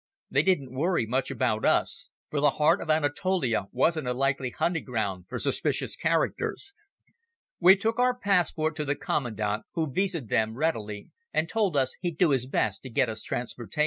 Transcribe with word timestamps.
They 0.31 0.41
didn't 0.41 0.71
worry 0.73 1.05
much 1.05 1.29
about 1.29 1.63
us, 1.63 2.09
for 2.31 2.39
the 2.39 2.49
heart 2.57 2.81
of 2.81 2.89
Anatolia 2.89 3.67
wasn't 3.71 4.07
a 4.07 4.15
likely 4.15 4.49
hunting 4.49 4.83
ground 4.83 5.25
for 5.29 5.37
suspicious 5.37 5.95
characters. 5.95 6.73
We 7.59 7.75
took 7.75 7.99
our 7.99 8.17
passport 8.17 8.75
to 8.77 8.85
the 8.85 8.95
commandant, 8.95 9.65
who 9.75 9.93
visaed 9.93 10.29
them 10.29 10.55
readily, 10.55 11.11
and 11.31 11.47
told 11.47 11.77
us 11.77 11.95
he'd 12.01 12.17
do 12.17 12.31
his 12.31 12.47
best 12.47 12.81
to 12.81 12.89
get 12.89 13.09
us 13.09 13.21
transport. 13.21 13.75